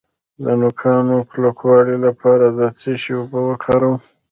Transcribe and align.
د 0.43 0.45
نوکانو 0.61 1.15
د 1.21 1.27
کلکوالي 1.31 1.97
لپاره 2.05 2.45
د 2.57 2.59
څه 2.79 2.91
شي 3.01 3.11
اوبه 3.19 3.39
وکاروم؟ 3.49 3.95